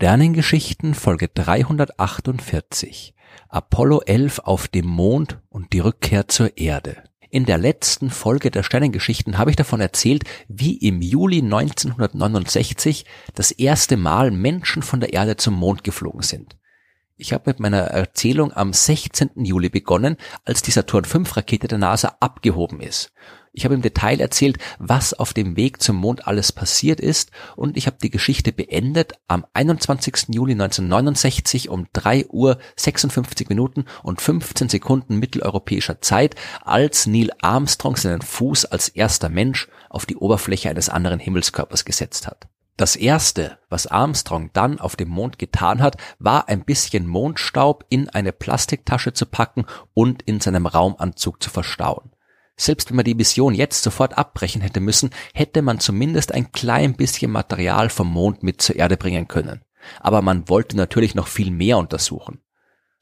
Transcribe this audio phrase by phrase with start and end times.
[0.00, 3.16] Sternengeschichten Folge 348
[3.48, 7.02] Apollo 11 auf dem Mond und die Rückkehr zur Erde.
[7.30, 13.50] In der letzten Folge der Sternengeschichten habe ich davon erzählt, wie im Juli 1969 das
[13.50, 16.56] erste Mal Menschen von der Erde zum Mond geflogen sind.
[17.16, 19.30] Ich habe mit meiner Erzählung am 16.
[19.44, 23.12] Juli begonnen, als die Saturn V Rakete der NASA abgehoben ist.
[23.58, 27.76] Ich habe im Detail erzählt, was auf dem Weg zum Mond alles passiert ist und
[27.76, 30.26] ich habe die Geschichte beendet am 21.
[30.28, 37.96] Juli 1969 um 3 Uhr 56 Minuten und 15 Sekunden mitteleuropäischer Zeit, als Neil Armstrong
[37.96, 42.46] seinen Fuß als erster Mensch auf die Oberfläche eines anderen Himmelskörpers gesetzt hat.
[42.76, 48.08] Das erste, was Armstrong dann auf dem Mond getan hat, war ein bisschen Mondstaub in
[48.08, 52.12] eine Plastiktasche zu packen und in seinem Raumanzug zu verstauen.
[52.60, 56.94] Selbst wenn man die Mission jetzt sofort abbrechen hätte müssen, hätte man zumindest ein klein
[56.94, 59.62] bisschen Material vom Mond mit zur Erde bringen können.
[60.00, 62.40] Aber man wollte natürlich noch viel mehr untersuchen.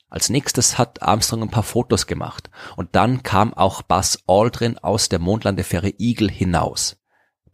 [0.08, 5.08] Als nächstes hat Armstrong ein paar Fotos gemacht und dann kam auch Buzz Aldrin aus
[5.08, 6.98] der Mondlandefähre Eagle hinaus.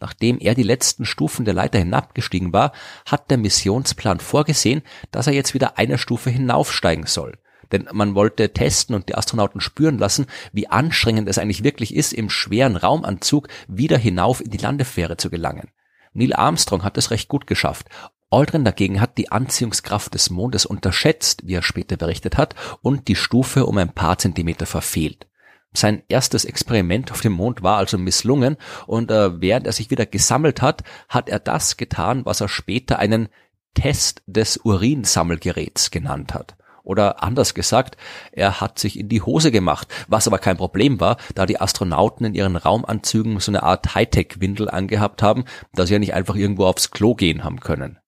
[0.00, 2.72] Nachdem er die letzten Stufen der Leiter hinabgestiegen war,
[3.06, 7.38] hat der Missionsplan vorgesehen, dass er jetzt wieder eine Stufe hinaufsteigen soll.
[7.72, 12.12] Denn man wollte testen und die Astronauten spüren lassen, wie anstrengend es eigentlich wirklich ist,
[12.12, 15.70] im schweren Raumanzug wieder hinauf in die Landefähre zu gelangen.
[16.12, 17.88] Neil Armstrong hat es recht gut geschafft.
[18.30, 23.16] Aldrin dagegen hat die Anziehungskraft des Mondes unterschätzt, wie er später berichtet hat, und die
[23.16, 25.26] Stufe um ein paar Zentimeter verfehlt.
[25.74, 28.56] Sein erstes Experiment auf dem Mond war also misslungen
[28.86, 32.98] und äh, während er sich wieder gesammelt hat, hat er das getan, was er später
[32.98, 33.28] einen
[33.74, 36.56] Test des Urinsammelgeräts genannt hat.
[36.82, 37.96] Oder anders gesagt,
[38.32, 42.26] er hat sich in die Hose gemacht, was aber kein Problem war, da die Astronauten
[42.26, 45.44] in ihren Raumanzügen so eine Art Hightech-Windel angehabt haben,
[45.74, 47.98] dass sie ja nicht einfach irgendwo aufs Klo gehen haben können.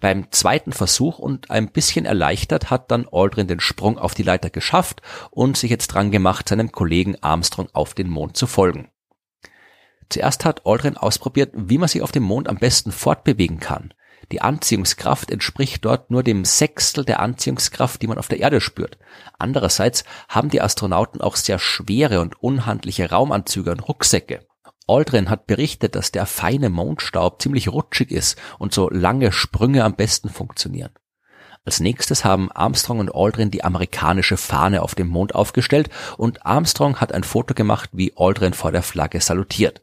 [0.00, 4.50] Beim zweiten Versuch und ein bisschen erleichtert hat dann Aldrin den Sprung auf die Leiter
[4.50, 8.90] geschafft und sich jetzt dran gemacht, seinem Kollegen Armstrong auf den Mond zu folgen.
[10.08, 13.94] Zuerst hat Aldrin ausprobiert, wie man sich auf dem Mond am besten fortbewegen kann.
[14.32, 18.98] Die Anziehungskraft entspricht dort nur dem Sechstel der Anziehungskraft, die man auf der Erde spürt.
[19.38, 24.46] Andererseits haben die Astronauten auch sehr schwere und unhandliche Raumanzüge und Rucksäcke.
[24.86, 29.94] Aldrin hat berichtet, dass der feine Mondstaub ziemlich rutschig ist und so lange Sprünge am
[29.94, 30.92] besten funktionieren.
[31.64, 37.00] Als nächstes haben Armstrong und Aldrin die amerikanische Fahne auf dem Mond aufgestellt und Armstrong
[37.00, 39.82] hat ein Foto gemacht, wie Aldrin vor der Flagge salutiert.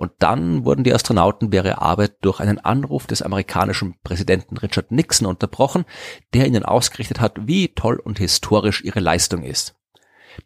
[0.00, 4.90] Und dann wurden die Astronauten bei ihrer Arbeit durch einen Anruf des amerikanischen Präsidenten Richard
[4.90, 5.84] Nixon unterbrochen,
[6.32, 9.74] der ihnen ausgerichtet hat, wie toll und historisch ihre Leistung ist.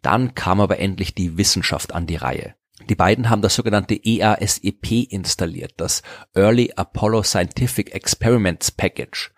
[0.01, 2.55] Dann kam aber endlich die Wissenschaft an die Reihe.
[2.89, 9.31] Die beiden haben das sogenannte EASEP installiert, das Early Apollo Scientific Experiments Package.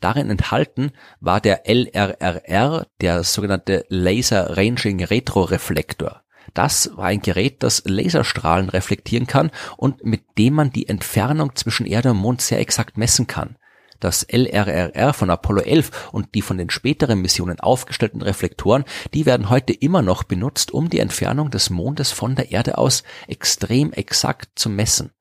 [0.00, 6.24] Darin enthalten war der LRRR, der sogenannte Laser Ranging Retroreflektor.
[6.54, 11.86] Das war ein Gerät, das Laserstrahlen reflektieren kann und mit dem man die Entfernung zwischen
[11.86, 13.56] Erde und Mond sehr exakt messen kann.
[14.00, 19.50] Das LRRR von Apollo 11 und die von den späteren Missionen aufgestellten Reflektoren, die werden
[19.50, 24.58] heute immer noch benutzt, um die Entfernung des Mondes von der Erde aus extrem exakt
[24.58, 25.12] zu messen.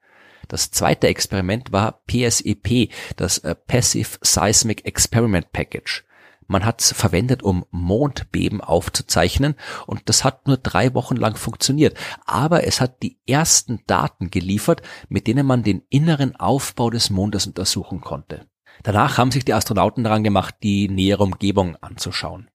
[0.47, 6.06] Das zweite Experiment war PSEP, das äh, Passive Seismic Experiment Package.
[6.49, 9.53] Man hat es verwendet, um Mondbeben aufzuzeichnen
[9.85, 11.95] und das hat nur drei Wochen lang funktioniert.
[12.25, 17.45] Aber es hat die ersten Daten geliefert, mit denen man den inneren Aufbau des Mondes
[17.45, 18.47] untersuchen konnte.
[18.81, 22.49] Danach haben sich die Astronauten daran gemacht, die nähere Umgebung anzuschauen.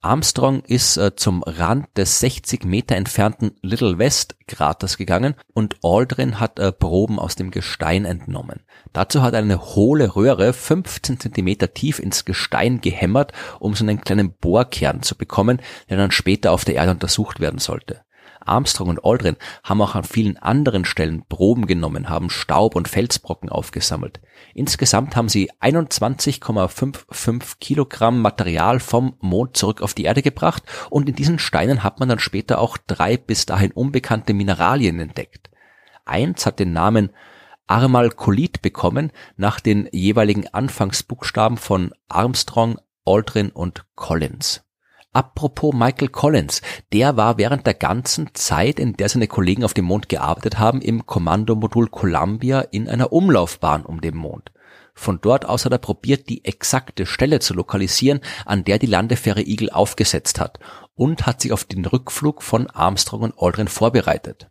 [0.00, 6.38] Armstrong ist äh, zum Rand des 60 Meter entfernten Little West Kraters gegangen und Aldrin
[6.38, 8.60] hat äh, Proben aus dem Gestein entnommen.
[8.92, 14.00] Dazu hat er eine hohle Röhre 15 Zentimeter tief ins Gestein gehämmert, um so einen
[14.00, 15.60] kleinen Bohrkern zu bekommen,
[15.90, 18.02] der dann später auf der Erde untersucht werden sollte.
[18.48, 23.48] Armstrong und Aldrin haben auch an vielen anderen Stellen Proben genommen, haben Staub und Felsbrocken
[23.50, 24.20] aufgesammelt.
[24.54, 31.14] Insgesamt haben sie 21,55 Kilogramm Material vom Mond zurück auf die Erde gebracht und in
[31.14, 35.50] diesen Steinen hat man dann später auch drei bis dahin unbekannte Mineralien entdeckt.
[36.04, 37.10] Eins hat den Namen
[37.66, 44.67] Armalcolit bekommen nach den jeweiligen Anfangsbuchstaben von Armstrong, Aldrin und Collins.
[45.12, 46.60] Apropos Michael Collins,
[46.92, 50.82] der war während der ganzen Zeit, in der seine Kollegen auf dem Mond gearbeitet haben,
[50.82, 54.52] im Kommandomodul Columbia in einer Umlaufbahn um den Mond.
[54.94, 59.42] Von dort aus hat er probiert, die exakte Stelle zu lokalisieren, an der die Landefähre
[59.42, 60.58] Eagle aufgesetzt hat
[60.94, 64.50] und hat sich auf den Rückflug von Armstrong und Aldrin vorbereitet.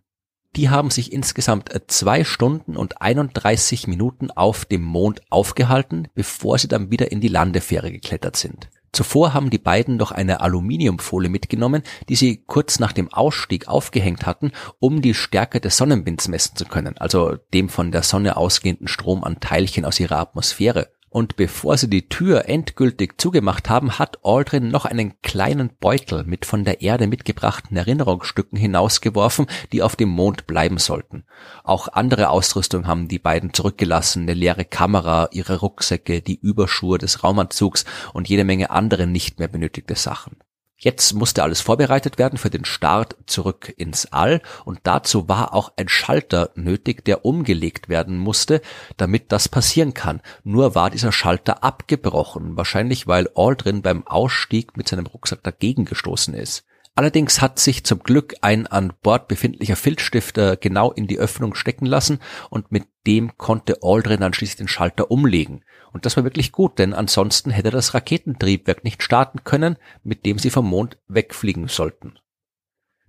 [0.55, 6.67] Die haben sich insgesamt zwei Stunden und 31 Minuten auf dem Mond aufgehalten, bevor sie
[6.67, 8.69] dann wieder in die Landefähre geklettert sind.
[8.91, 14.25] Zuvor haben die beiden noch eine Aluminiumfolie mitgenommen, die sie kurz nach dem Ausstieg aufgehängt
[14.25, 18.87] hatten, um die Stärke des Sonnenwinds messen zu können, also dem von der Sonne ausgehenden
[18.87, 20.89] Strom an Teilchen aus ihrer Atmosphäre.
[21.09, 26.45] Und bevor sie die Tür endgültig zugemacht haben, hat Aldrin noch einen kleinen Beutel mit
[26.45, 31.23] von der Erde mitgebrachten Erinnerungsstücken hinausgeworfen, die auf dem Mond bleiben sollten.
[31.63, 37.23] Auch andere Ausrüstung haben die beiden zurückgelassen, eine leere Kamera, ihre Rucksäcke, die Überschuhe des
[37.23, 40.35] Raumanzugs und jede Menge andere nicht mehr benötigte Sachen.
[40.79, 45.73] Jetzt musste alles vorbereitet werden für den Start zurück ins All und dazu war auch
[45.75, 48.61] ein Schalter nötig, der umgelegt werden musste,
[48.95, 50.21] damit das passieren kann.
[50.43, 56.35] Nur war dieser Schalter abgebrochen, wahrscheinlich weil Aldrin beim Ausstieg mit seinem Rucksack dagegen gestoßen
[56.35, 56.63] ist.
[56.97, 61.85] Allerdings hat sich zum Glück ein an Bord befindlicher Filzstifter genau in die Öffnung stecken
[61.85, 62.17] lassen
[62.49, 65.63] und mit dem konnte Aldrin dann schließlich den Schalter umlegen.
[65.93, 70.39] Und das war wirklich gut, denn ansonsten hätte das Raketentriebwerk nicht starten können, mit dem
[70.39, 72.17] sie vom Mond wegfliegen sollten.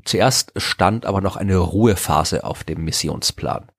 [0.05, 3.73] Zuerst stand aber noch eine Ruhephase auf dem Missionsplan.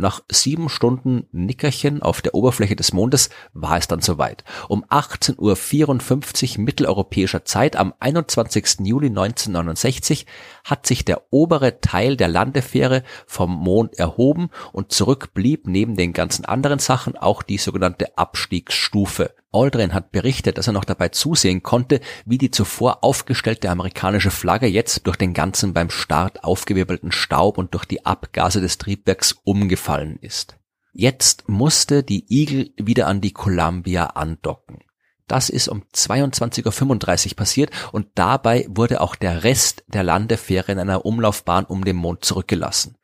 [0.00, 4.44] Nach sieben Stunden Nickerchen auf der Oberfläche des Mondes war es dann soweit.
[4.68, 8.86] Um 18.54 Uhr mitteleuropäischer Zeit am 21.
[8.86, 10.24] Juli 1969
[10.62, 16.12] hat sich der obere Teil der Landefähre vom Mond erhoben und zurück blieb neben den
[16.12, 19.34] ganzen anderen Sachen auch die sogenannte Abstiegsstufe.
[19.50, 24.66] Aldrin hat berichtet, dass er noch dabei zusehen konnte, wie die zuvor aufgestellte amerikanische Flagge
[24.66, 30.18] jetzt durch den ganzen beim Start aufgewirbelten Staub und durch die Abgase des Triebwerks umgefallen
[30.20, 30.58] ist.
[30.92, 34.80] Jetzt musste die Eagle wieder an die Columbia andocken.
[35.28, 40.78] Das ist um 22.35 Uhr passiert und dabei wurde auch der Rest der Landefähre in
[40.78, 42.96] einer Umlaufbahn um den Mond zurückgelassen.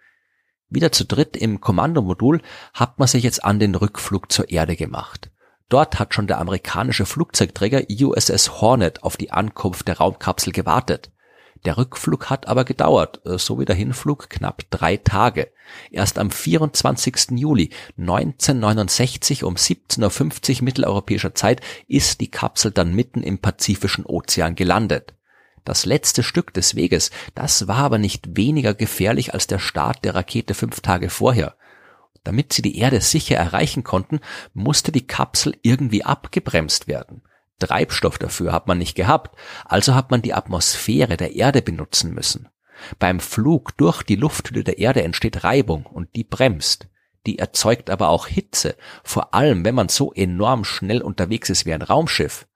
[0.71, 2.41] Wieder zu dritt im Kommandomodul
[2.73, 5.31] hat man sich jetzt an den Rückflug zur Erde gemacht.
[5.69, 11.11] Dort hat schon der amerikanische Flugzeugträger USS Hornet auf die Ankunft der Raumkapsel gewartet.
[11.65, 15.51] Der Rückflug hat aber gedauert, äh, so wie der Hinflug knapp drei Tage.
[15.91, 17.31] Erst am 24.
[17.39, 24.57] Juli 1969 um 17.50 Uhr mitteleuropäischer Zeit ist die Kapsel dann mitten im Pazifischen Ozean
[24.57, 25.15] gelandet.
[25.65, 30.15] Das letzte Stück des Weges, das war aber nicht weniger gefährlich als der Start der
[30.15, 31.57] Rakete fünf Tage vorher.
[32.25, 34.21] Damit sie die Erde sicher erreichen konnten,
[34.55, 37.23] musste die Kapsel irgendwie abgebremst werden.
[37.59, 42.49] Treibstoff dafür hat man nicht gehabt, also hat man die Atmosphäre der Erde benutzen müssen.
[42.99, 46.89] Beim Flug durch die Lufthülle der Erde entsteht Reibung und die bremst.
[47.27, 51.73] Die erzeugt aber auch Hitze, vor allem wenn man so enorm schnell unterwegs ist wie
[51.73, 52.47] ein Raumschiff.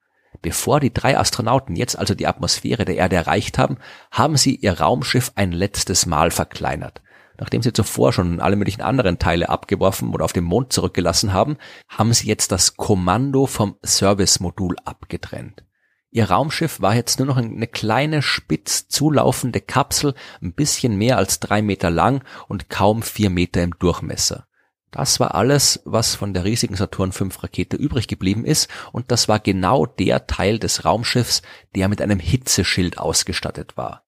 [0.43, 3.79] Bevor die drei Astronauten jetzt also die Atmosphäre der Erde erreicht haben,
[4.11, 7.01] haben sie ihr Raumschiff ein letztes Mal verkleinert.
[7.39, 11.57] Nachdem sie zuvor schon alle möglichen anderen Teile abgeworfen oder auf dem Mond zurückgelassen haben,
[11.89, 15.65] haben sie jetzt das Kommando vom Service-Modul abgetrennt.
[16.11, 21.39] Ihr Raumschiff war jetzt nur noch eine kleine spitz zulaufende Kapsel, ein bisschen mehr als
[21.39, 24.47] drei Meter lang und kaum vier Meter im Durchmesser.
[24.91, 29.29] Das war alles, was von der riesigen Saturn V Rakete übrig geblieben ist, und das
[29.29, 31.43] war genau der Teil des Raumschiffs,
[31.77, 34.08] der mit einem Hitzeschild ausgestattet war.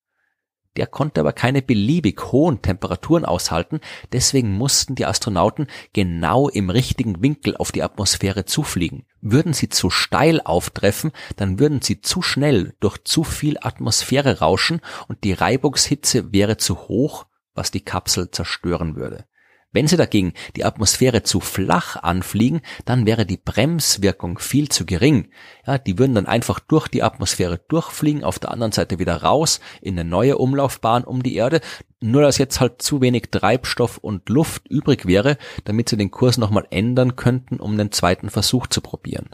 [0.77, 3.81] Der konnte aber keine beliebig hohen Temperaturen aushalten,
[4.13, 9.05] deswegen mussten die Astronauten genau im richtigen Winkel auf die Atmosphäre zufliegen.
[9.21, 14.81] Würden sie zu steil auftreffen, dann würden sie zu schnell durch zu viel Atmosphäre rauschen
[15.09, 19.25] und die Reibungshitze wäre zu hoch, was die Kapsel zerstören würde.
[19.73, 25.31] Wenn sie dagegen die Atmosphäre zu flach anfliegen, dann wäre die Bremswirkung viel zu gering.
[25.65, 29.61] Ja, die würden dann einfach durch die Atmosphäre durchfliegen, auf der anderen Seite wieder raus
[29.81, 31.61] in eine neue Umlaufbahn um die Erde.
[32.01, 36.37] Nur dass jetzt halt zu wenig Treibstoff und Luft übrig wäre, damit sie den Kurs
[36.37, 39.29] nochmal ändern könnten, um den zweiten Versuch zu probieren.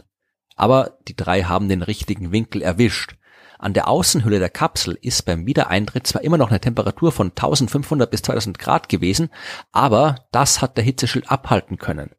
[0.55, 3.15] Aber die drei haben den richtigen Winkel erwischt.
[3.59, 8.09] An der Außenhülle der Kapsel ist beim Wiedereintritt zwar immer noch eine Temperatur von 1500
[8.09, 9.29] bis 2000 Grad gewesen,
[9.71, 12.11] aber das hat der Hitzeschild abhalten können.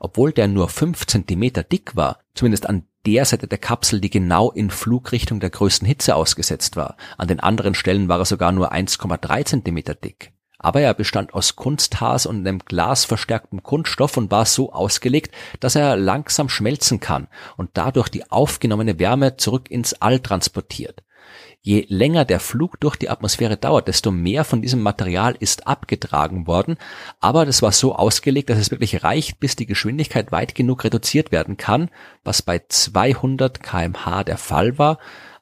[0.00, 4.50] Obwohl der nur 5 Zentimeter dick war, zumindest an der Seite der Kapsel, die genau
[4.50, 6.96] in Flugrichtung der größten Hitze ausgesetzt war.
[7.16, 11.56] An den anderen Stellen war er sogar nur 1,3 Zentimeter dick aber er bestand aus
[11.56, 17.70] Kunstharz und einem glasverstärkten Kunststoff und war so ausgelegt, dass er langsam schmelzen kann und
[17.74, 21.02] dadurch die aufgenommene Wärme zurück ins All transportiert.
[21.60, 26.46] Je länger der Flug durch die Atmosphäre dauert, desto mehr von diesem Material ist abgetragen
[26.46, 26.76] worden,
[27.20, 31.32] aber das war so ausgelegt, dass es wirklich reicht, bis die Geschwindigkeit weit genug reduziert
[31.32, 31.90] werden kann,
[32.24, 34.98] was bei 200 kmh der Fall war,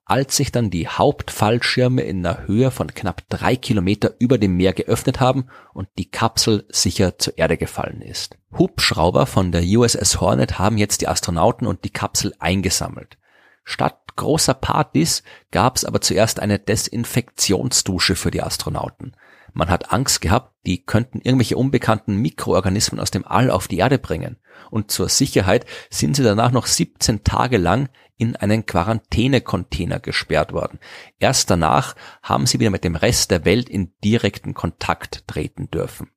[0.06, 4.72] als sich dann die Hauptfallschirme in einer Höhe von knapp drei Kilometer über dem Meer
[4.72, 8.38] geöffnet haben und die Kapsel sicher zur Erde gefallen ist.
[8.56, 13.18] Hubschrauber von der USS Hornet haben jetzt die Astronauten und die Kapsel eingesammelt.
[13.64, 19.12] Statt großer Partys gab es aber zuerst eine Desinfektionsdusche für die Astronauten.
[19.52, 23.98] Man hat Angst gehabt, die könnten irgendwelche unbekannten Mikroorganismen aus dem All auf die Erde
[23.98, 24.36] bringen.
[24.70, 30.78] Und zur Sicherheit sind sie danach noch 17 Tage lang in einen Quarantänecontainer gesperrt worden.
[31.18, 36.10] Erst danach haben sie wieder mit dem Rest der Welt in direkten Kontakt treten dürfen.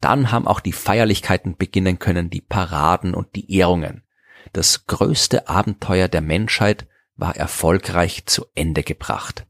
[0.00, 4.04] Dann haben auch die Feierlichkeiten beginnen können, die Paraden und die Ehrungen.
[4.52, 6.86] Das größte Abenteuer der Menschheit
[7.16, 9.46] war erfolgreich zu Ende gebracht.